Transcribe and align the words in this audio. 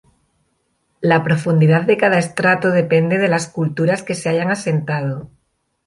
La 0.99 1.23
profundidad 1.23 1.83
de 1.83 1.95
cada 1.95 2.17
estrato 2.17 2.71
depende 2.71 3.19
de 3.19 3.27
las 3.27 3.47
culturas 3.47 4.01
que 4.01 4.15
se 4.15 4.29
hayan 4.29 4.49
asentado. 4.49 5.29